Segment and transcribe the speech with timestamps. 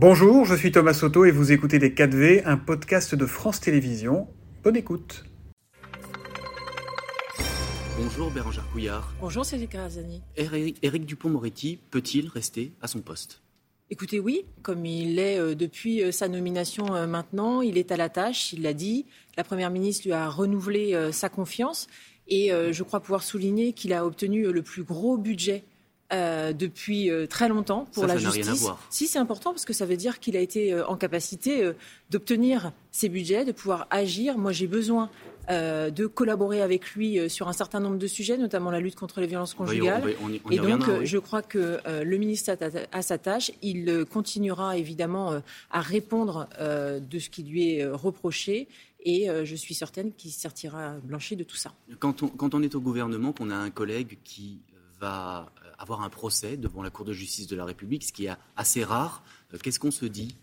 [0.00, 4.28] Bonjour, je suis Thomas Soto et vous écoutez Les 4V, un podcast de France Télévisions.
[4.62, 5.24] Bonne écoute.
[7.98, 9.12] Bonjour Bérangère Couillard.
[9.20, 10.22] Bonjour Cédric Carazani.
[10.36, 13.42] Éric Dupont-Moretti peut-il rester à son poste?
[13.90, 17.96] Écoutez, oui, comme il l'est euh, depuis euh, sa nomination euh, maintenant, il est à
[17.96, 19.04] la tâche, il l'a dit.
[19.36, 21.88] La Première ministre lui a renouvelé sa confiance
[22.28, 25.64] et je crois pouvoir souligner qu'il a obtenu le plus gros budget
[26.10, 28.44] depuis très longtemps pour ça, la ça justice.
[28.44, 28.86] Rien à voir.
[28.90, 31.72] Si c'est important parce que ça veut dire qu'il a été en capacité
[32.10, 34.38] d'obtenir ces budgets, de pouvoir agir.
[34.38, 35.10] Moi, j'ai besoin
[35.50, 38.96] euh, de collaborer avec lui euh, sur un certain nombre de sujets, notamment la lutte
[38.96, 40.02] contre les violences conjugales.
[40.20, 41.06] On on on et donc, oui.
[41.06, 42.54] je crois que euh, le ministre
[42.92, 43.50] a, sa tâche.
[43.62, 45.40] Il continuera évidemment
[45.70, 48.68] à répondre de ce qui lui est reproché.
[49.04, 51.72] Et je suis certaine qu'il sortira blanchi de tout ça.
[51.98, 54.58] Quand on, quand on est au gouvernement, qu'on a un collègue qui
[55.00, 58.32] va avoir un procès devant la Cour de justice de la République, ce qui est
[58.56, 59.22] assez rare,
[59.62, 60.36] qu'est-ce qu'on se dit?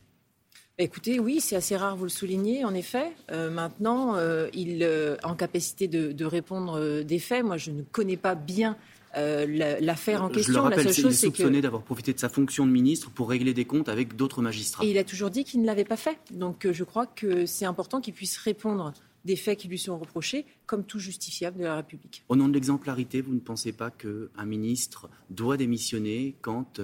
[0.77, 3.13] Écoutez, oui, c'est assez rare, vous le soulignez, en effet.
[3.31, 7.45] Euh, maintenant, euh, il euh, en capacité de, de répondre des faits.
[7.45, 8.75] Moi, je ne connais pas bien
[9.15, 10.51] l'affaire en question.
[10.51, 11.63] Je le rappelle, la seule chose, il est soupçonné que...
[11.63, 14.83] d'avoir profité de sa fonction de ministre pour régler des comptes avec d'autres magistrats.
[14.83, 16.17] Et il a toujours dit qu'il ne l'avait pas fait.
[16.31, 18.91] Donc, je crois que c'est important qu'il puisse répondre
[19.25, 22.23] des faits qui lui sont reprochés, comme tout justifiable de la République.
[22.29, 26.79] Au nom de l'exemplarité, vous ne pensez pas qu'un ministre doit démissionner quand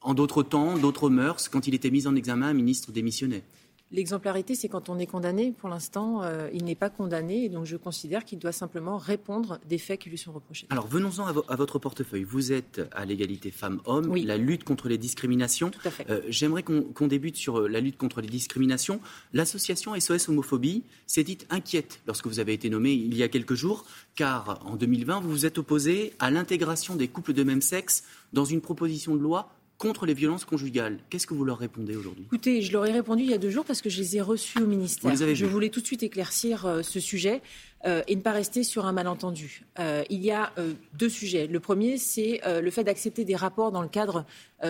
[0.00, 3.44] en d'autres temps, d'autres mœurs, quand il était mis en examen, un ministre démissionnait?
[3.92, 5.52] L'exemplarité, c'est quand on est condamné.
[5.52, 9.60] Pour l'instant, euh, il n'est pas condamné, et donc je considère qu'il doit simplement répondre
[9.68, 10.66] des faits qui lui sont reprochés.
[10.70, 12.24] Alors venons-en à, vo à, votre portefeuille.
[12.24, 14.24] Vous êtes à l'égalité femmes-hommes, oui.
[14.24, 15.70] la lutte contre les discriminations.
[15.70, 16.08] Tout à fait.
[16.10, 19.00] Euh, J'aimerais qu'on qu débute sur la lutte contre les discriminations.
[19.34, 23.54] L'association SOS Homophobie s'est dite inquiète lorsque vous avez été nommé il y a quelques
[23.54, 23.84] jours,
[24.14, 28.46] car en 2020, vous vous êtes opposé à l'intégration des couples de même sexe dans
[28.46, 29.50] une proposition de loi
[29.82, 30.98] contre les violences conjugales.
[31.10, 32.22] Qu'est-ce que vous leur répondez aujourd'hui?
[32.26, 34.20] Écoutez, je leur ai répondu il y a deux jours parce que je les ai
[34.20, 35.10] reçus au ministère.
[35.10, 37.42] Vous les avez je voulais tout de suite éclaircir euh, ce sujet
[37.84, 39.64] euh, et ne pas rester sur un malentendu.
[39.80, 40.52] Euh, il y a
[40.94, 41.48] deux sujets.
[41.48, 44.24] Le premier, c'est le fait d'accepter des rapports dans le cadre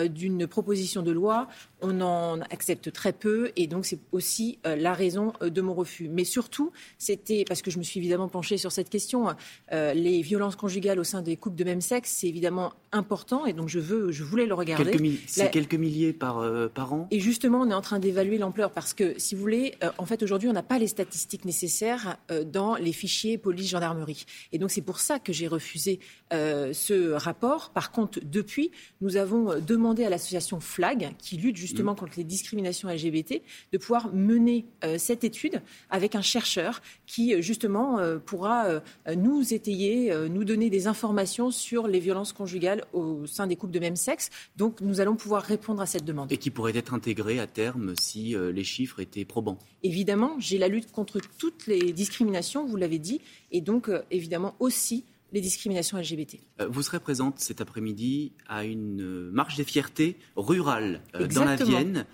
[0.09, 1.47] d'une proposition de loi.
[1.81, 6.09] On en accepte très peu et donc c'est aussi la raison de mon refus.
[6.09, 9.27] Mais surtout, c'était parce que je me suis évidemment penchée sur cette question.
[9.71, 13.69] les violences conjugales au sein des couples de même sexe, c'est évidemment important et donc
[13.69, 14.91] je veux, je voulais le regarder.
[14.91, 15.49] Quelques c'est la...
[15.49, 17.07] quelques milliers par, euh, par an?
[17.11, 20.05] Et justement, on est en train d'évaluer l'ampleur parce que, si vous voulez, euh, en
[20.05, 24.25] fait, aujourd'hui, on n'a pas les statistiques nécessaires euh, dans les fichiers police-gendarmerie.
[24.51, 25.99] Et donc, c'est pour ça que j'ai refusé
[26.31, 27.69] ce rapport.
[27.69, 28.71] Par contre, depuis,
[29.01, 31.97] nous avons demandé à l'association FLAG, qui lutte justement mmh.
[31.97, 34.65] contre les discriminations LGBT, de pouvoir mener
[34.97, 38.81] cette étude avec un chercheur qui, justement, pourra
[39.15, 43.79] nous étayer, nous donner des informations sur les violences conjugales au sein des couples de
[43.79, 44.29] même sexe.
[44.57, 46.31] Donc, nous allons pouvoir répondre à cette demande.
[46.31, 49.59] Et qui pourrait être intégré à terme si euh, les chiffres étaient probants.
[49.83, 54.55] Évidemment, j'ai la lutte contre toutes les discriminations, vous l'avez dit, et donc euh, évidemment
[54.59, 56.37] aussi les discriminations LGBT.
[56.61, 61.43] Euh, vous serez présente cet après-midi à une euh, marche des fiertés rurale euh, dans
[61.43, 62.05] la Vienne.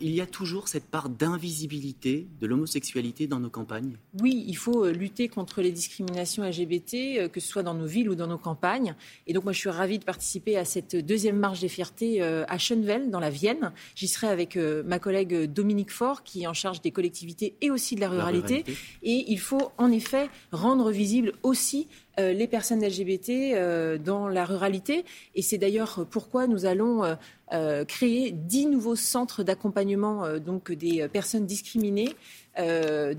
[0.00, 3.96] Il y a toujours cette part d'invisibilité de l'homosexualité dans nos campagnes?
[4.20, 8.16] Oui, il faut lutter contre les discriminations LGBT, que ce soit dans nos villes ou
[8.16, 8.96] dans nos campagnes.
[9.28, 12.58] Et donc moi, je suis ravie de participer à cette deuxième marche des fiertés à
[12.58, 13.72] Schönwell, dans la Vienne.
[13.94, 17.94] J'y serai avec ma collègue Dominique Faure, qui est en charge des collectivités et aussi
[17.94, 18.54] de la ruralité.
[18.56, 18.76] La ruralité.
[19.04, 21.86] Et il faut en effet rendre visible aussi
[22.18, 25.04] euh, les personnes LGBT euh, dans la ruralité.
[25.34, 27.04] Et c'est d'ailleurs pourquoi nous allons
[27.52, 32.14] euh, créer dix nouveaux centres d'accompagnement donc des personnes discriminées.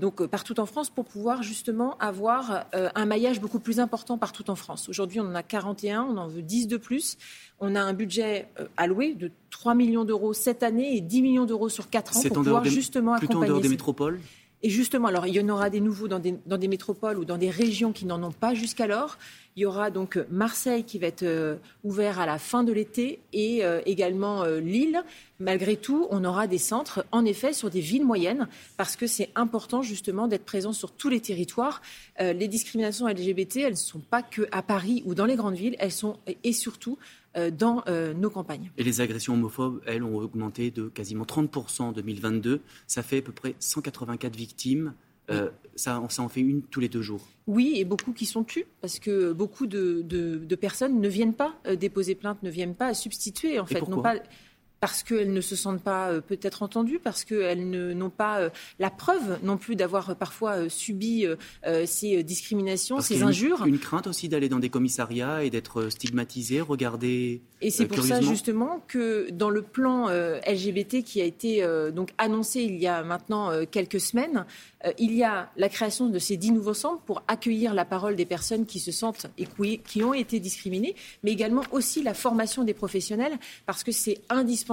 [0.00, 4.54] donc partout en France pour pouvoir justement avoir un maillage beaucoup plus important partout en
[4.54, 4.88] France.
[4.88, 7.16] Aujourd'hui, on en a 41, on en veut 10 de plus.
[7.58, 11.68] On a un budget alloué de 3 millions d'euros cette année et 10 millions d'euros
[11.68, 14.20] sur 4 ans pour pouvoir des, justement plutôt accompagner en dehors des ces- métropoles?
[14.62, 17.48] Et justement, alors il y en aura des nouveaux dans des, métropoles ou dans des
[17.48, 19.16] régions qui n'en ont pas jusqu'alors.
[19.56, 22.72] Il y aura donc euh, Marseille qui va être euh, ouvert à la fin de
[22.72, 25.02] l'été et euh, également Lille.
[25.38, 29.30] Malgré tout, on aura des centres, en effet, sur des villes moyennes, parce que c'est
[29.34, 31.80] important justement d'être présent sur tous les territoires.
[32.18, 35.76] Les discriminations LGBT, elles ne sont pas que à Paris ou dans les grandes villes,
[35.78, 36.98] elles sont et surtout
[37.50, 38.70] dans euh, nos campagnes.
[38.76, 42.60] Et les agressions homophobes, elles, ont augmenté de quasiment 30% en 2022.
[42.86, 44.94] Ça fait à peu près 184 victimes.
[45.30, 47.24] Euh, ça, ça en fait une tous les deux jours.
[47.46, 51.34] Oui, et beaucoup qui sont tues, parce que beaucoup de, de- de personnes ne viennent
[51.34, 54.16] pas euh, déposer plainte, ne viennent pas substituer, en Et fait, non pas
[54.80, 58.90] parce qu'elles ne se sentent pas euh, peut-être entendues, parce qu'elles n'ont pas euh, la
[58.90, 61.26] preuve non plus d'avoir parfois subi
[61.84, 63.64] ces discriminations, ces injures.
[63.66, 67.42] Une, une crainte aussi d'aller dans des commissariats et d'être stigmatisé, regardé.
[67.60, 72.62] Et c'est pour ça justement que dans le plan LGBT qui a été donc annoncé
[72.62, 74.46] il y a maintenant quelques semaines,
[74.98, 78.26] il y a la création de ces dix nouveaux centres pour accueillir la parole des
[78.26, 79.46] personnes qui se sentent et
[79.84, 84.69] qui ont été discriminées, mais également aussi la formation des professionnels, parce que c'est indispensable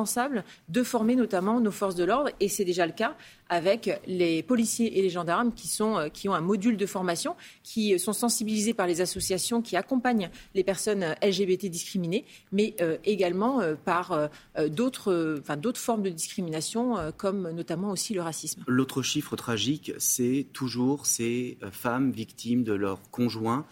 [0.70, 3.16] de former notamment nos forces de l'ordre, et c'est déjà le cas
[3.50, 7.36] avec les policiers et les gendarmes qui, sont, euh, qui ont un module de formation,
[7.64, 13.62] qui sont sensibilisés par les associations qui accompagnent les personnes LGBT discriminées, mais euh, également
[13.62, 14.30] euh, par
[14.70, 18.64] d'autres enfin, formes de discrimination, comme notamment aussi le racisme.
[18.68, 23.66] L'autre chiffre tragique, c'est toujours ces femmes victimes de leurs conjoints.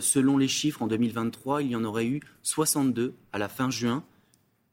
[0.00, 4.04] selon les chiffres, en 2023, il y en aurait eu 62 à la fin juin.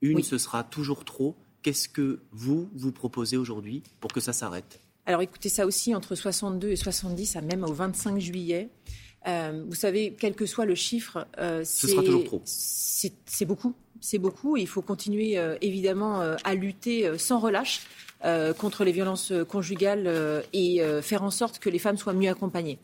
[0.01, 1.35] Une, ce sera toujours trop.
[1.61, 4.79] Qu'est-ce que vous, vous proposez aujourd'hui pour que ça s'arrête?
[5.05, 8.69] Alors écoutez, ça aussi, entre 62 et 70, à même au 25 juillet.
[9.27, 12.41] Euh, vous savez, quel que soit le chiffre, euh, ce sera toujours trop.
[14.01, 14.57] C'est beaucoup.
[14.57, 17.81] Il faut continuer euh, évidemment à lutter sans relâche.
[18.25, 22.11] Euh, contre les violences conjugales euh, et euh, faire en sorte que les femmes soient
[22.11, 22.77] mieux accompagnées.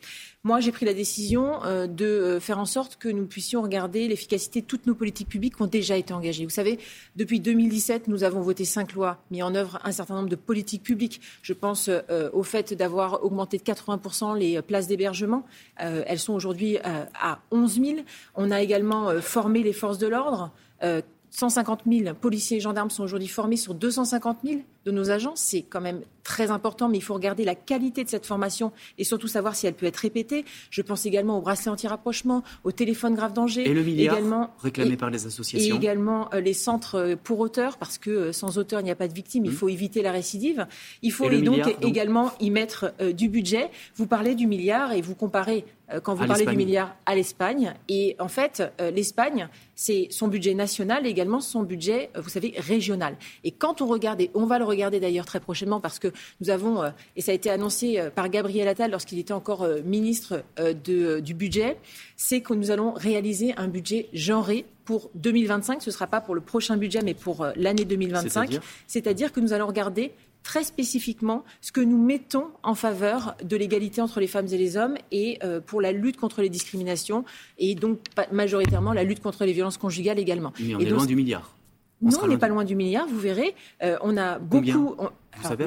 [0.45, 1.59] Moi, j'ai pris la décision
[1.89, 5.63] de faire en sorte que nous puissions regarder l'efficacité de toutes nos politiques publiques qui
[5.63, 6.43] ont déjà été engagées.
[6.43, 6.77] Vous savez,
[7.15, 10.83] depuis 2017, nous avons voté cinq lois, mis en œuvre un certain nombre de politiques
[10.83, 11.19] publiques.
[11.41, 11.89] Je pense
[12.31, 15.47] au fait d'avoir augmenté de 80% les places d'hébergement.
[15.77, 17.97] elles sont aujourd'hui à 11 000.
[18.35, 20.51] On a également formé les forces de l'ordre.
[20.81, 25.35] 150 000 policiers et gendarmes sont aujourd'hui formés sur 250 000 de nos agents.
[25.35, 29.05] C'est quand même très important, mais il faut regarder la qualité de cette formation et
[29.05, 30.43] surtout savoir si elle peut être répétée.
[30.71, 33.69] Je pense également au bracelet anti-rapprochement, au téléphone grave danger.
[33.69, 35.73] Et le milliard également, réclamé par les associations.
[35.73, 38.91] Et également euh, les centres euh, pour auteurs, parce que euh, sans auteur, il n'y
[38.91, 39.45] a pas de victime.
[39.45, 39.55] Il mmh.
[39.55, 40.65] faut éviter la récidive.
[41.03, 43.69] Il faut donc, également y mettre du budget.
[43.95, 45.63] Vous parlez du milliard et vous comparez
[46.01, 47.75] quand vous parlez du milliard à l'Espagne.
[47.87, 48.63] Et en fait,
[48.93, 53.15] l'Espagne, c'est son budget national et également son budget, vous savez, régional.
[53.43, 56.49] Et quand on regarde, et on va le regarder d'ailleurs très prochainement parce que nous
[56.49, 59.81] avons, euh, et ça a été annoncé euh, par Gabriel Attal lorsqu'il était encore euh,
[59.83, 60.43] ministre
[60.83, 61.77] du budget,
[62.15, 65.81] c'est que nous allons réaliser un budget genré pour 2025.
[65.81, 68.59] Ce ne sera pas pour le prochain budget, mais pour l'année 2025.
[68.87, 69.31] C'est-à-dire?
[69.31, 70.11] Que nous allons regarder
[70.43, 74.77] très spécifiquement ce que nous mettons en faveur de l'égalité entre les femmes et les
[74.77, 77.25] hommes et pour la lutte contre les discriminations
[77.57, 77.99] et donc
[78.31, 80.53] majoritairement la lutte contre les violences conjugales également.
[80.59, 81.55] Mais on est loin du milliard.
[82.01, 83.55] non, on n'est pas loin du milliard, vous verrez.
[84.01, 84.95] on a beaucoup.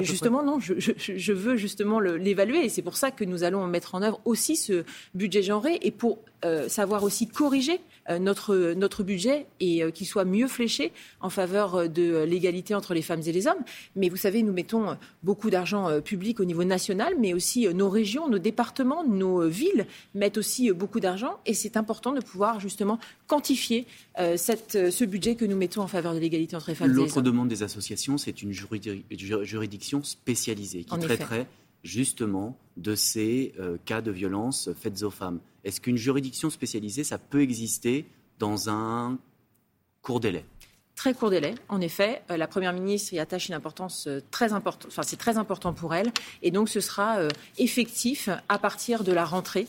[0.01, 4.01] Justement, non, je, veux justement l'évaluer et c'est pour ça que nous allons mettre en
[4.01, 4.83] œuvre aussi ce
[5.13, 10.07] budget genré et pour euh, savoir aussi corriger euh, notre, notre budget et euh, qu'il
[10.07, 13.61] soit mieux fléché en faveur de l'égalité entre les femmes et les hommes.
[13.97, 18.29] Mais vous savez, nous mettons beaucoup d'argent public au niveau national, mais aussi nos régions,
[18.29, 19.85] nos départements, nos villes
[20.15, 23.85] mettent aussi beaucoup d'argent et c'est important de pouvoir justement quantifier
[24.35, 26.99] cette, ce budget que nous mettons en faveur de l'égalité entre les femmes et les
[26.99, 27.05] hommes.
[27.05, 29.58] L'autre demande des associations, c'est une juridiction
[30.03, 31.47] spécialisée qui traiterait
[31.83, 35.39] justement de ces euh, cas de violence faites aux femmes.
[35.63, 38.05] Est-ce qu'une juridiction spécialisée, ça peut exister
[38.37, 39.17] dans un
[40.01, 40.45] court délai?
[40.95, 42.21] Très court délai, en effet.
[42.29, 45.73] Euh, la Première ministre y attache une importance euh, très importante, enfin c'est très important
[45.73, 46.11] pour elle.
[46.41, 47.19] Et donc ce sera
[47.57, 49.67] effectif à partir de la rentrée.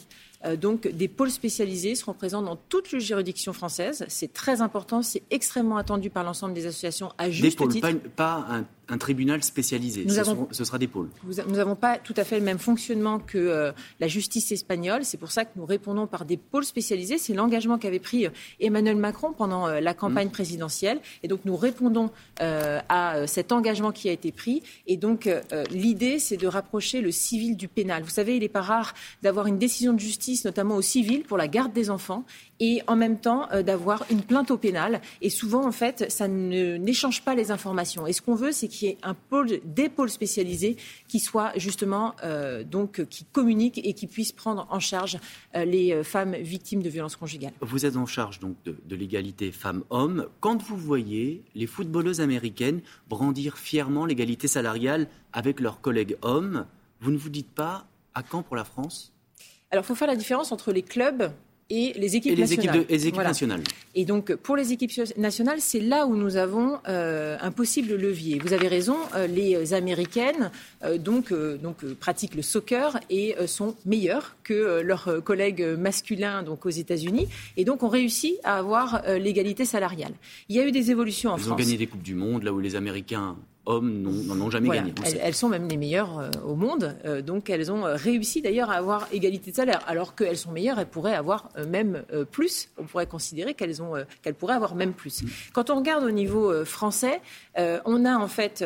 [0.60, 4.04] donc des pôles spécialisés seront présents dans toutes les juridictions françaises.
[4.08, 7.92] C'est très important, c'est extrêmement attendu par l'ensemble des associations à juste des pôles, titre.
[8.16, 10.06] Pas, un un tribunal spécialisé.
[10.09, 11.09] ce, sera des pôles.
[11.25, 15.04] Nous n'avons pas tout à fait le même fonctionnement que euh, la justice espagnole.
[15.04, 17.16] C'est pour ça que nous répondons par des pôles spécialisés.
[17.18, 20.32] C'est l'engagement qu'avait pris euh, Emmanuel Macron pendant euh, la campagne mmh.
[20.32, 21.00] présidentielle.
[21.23, 24.62] Et donc nous répondons à cet engagement qui a été pris.
[24.87, 25.28] Et donc
[25.70, 28.02] l'idée, c'est de rapprocher le civil du pénal.
[28.02, 31.37] Vous savez, il n'est pas rare d'avoir une décision de justice, notamment au civil, pour
[31.37, 32.25] la garde des enfants
[32.59, 35.00] et en même temps d'avoir une plainte au pénal.
[35.20, 38.06] Et souvent, en fait, ça n'échange pas les informations.
[38.06, 40.76] Et ce qu'on veut, c'est qu'il y ait un pôle, des pôles spécialisés
[41.08, 45.18] qui soient justement euh, donc qui communiquent et qui puissent prendre en charge
[45.54, 47.52] euh, les euh, femmes victimes de violences conjugales.
[47.60, 50.26] Vous êtes en charge donc de, de l'égalité femmes-hommes.
[50.40, 56.66] Quand vous voyez les footballeuses américaines brandir fièrement l'égalité salariale avec leurs collègues hommes,
[57.00, 59.12] vous ne vous dites pas à quand pour la France?
[59.70, 61.32] Alors, il faut faire la différence entre les clubs
[61.70, 62.76] et les équipes et les nationales.
[62.76, 63.62] Équipes, de, les équipes nationales.
[63.94, 68.38] Et donc, pour les équipes nationales, c'est là où nous avons euh, un possible levier.
[68.38, 70.50] Vous avez raison, euh, les Américaines
[70.84, 76.70] euh, donc, donc, pratiquent le soccer et sont meilleures que leurs collègues masculins donc, aux
[76.70, 77.28] États-Unis.
[77.56, 80.12] Et donc, ont réussi à avoir l'égalité salariale.
[80.48, 81.48] Il y a eu des évolutions en France.
[81.48, 83.36] Ils ont gagné des Coupes du Monde, là où les Américains
[83.67, 84.95] hommes n'en ont jamais gagné.
[85.23, 88.71] Elles, sont même les meilleures euh, au monde, euh, donc elles ont euh, réussi d'ailleurs
[88.71, 92.69] à avoir égalité de salaire, alors qu'elles sont meilleures, elles pourraient avoir même plus.
[92.79, 95.23] On pourrait considérer qu'elles ont, qu'elles pourraient avoir même plus.
[95.23, 95.29] Mm.
[95.52, 97.21] Quand on regarde au niveau français,
[97.57, 98.64] on a en fait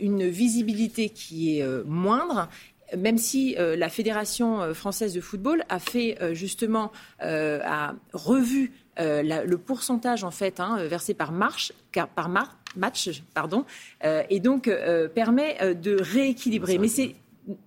[0.00, 2.48] une visibilité qui est moindre
[2.96, 10.30] même si la Fédération française de football a fait justement a revu le pourcentage en
[10.30, 13.64] fait hein, versé par marche, car, par marche match, pardon,
[14.04, 16.78] euh, et donc euh, permet euh, de rééquilibrer.
[16.78, 17.14] Mais c'est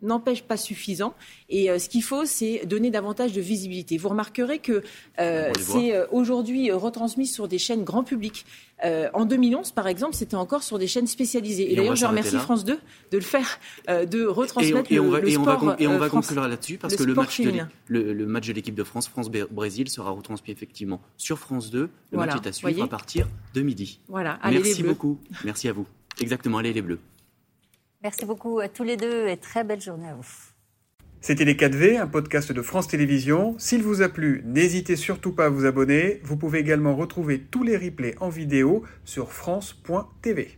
[0.01, 1.13] n'empêche pas suffisant.
[1.49, 3.97] Et ce qu'il faut, c'est donner davantage de visibilité.
[3.97, 4.83] Vous remarquerez que
[5.17, 8.45] c'est aujourd'hui retransmis sur des chaînes grand public.
[8.83, 11.71] en 2011, par exemple, c'était encore sur des chaînes spécialisées.
[11.71, 12.79] Et, d'ailleurs, je remercie France 2
[13.11, 16.47] de le faire, de retransmettre et on, le, et on va, et on va conclure
[16.47, 17.51] là-dessus parce que le match, de,
[17.87, 21.89] le, match de l'équipe de France, France-Brésil, sera retransmis effectivement sur France 2.
[22.11, 23.99] Le match est à suivre à partir de midi.
[24.07, 24.89] Voilà, allez Merci les bleus.
[24.89, 25.19] beaucoup.
[25.43, 25.85] Merci à vous.
[26.19, 26.99] Exactement, allez les Bleus.
[28.07, 30.25] Merci beaucoup à tous les deux et très belle journée à vous.
[31.19, 33.59] C'était Les 4V, un podcast de France Télévisions.
[33.59, 36.21] S'il vous a plu, n'hésitez surtout pas à vous abonner.
[36.23, 40.57] Vous pouvez également retrouver tous les replays en vidéo sur France.tv.